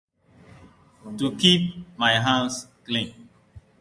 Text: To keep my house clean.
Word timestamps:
To 1.19 1.35
keep 1.35 1.85
my 1.95 2.15
house 2.19 2.65
clean. 2.85 3.29